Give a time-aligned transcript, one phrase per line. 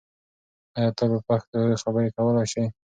[0.77, 2.63] آیا ته په پښتو خبرې کولای سې؟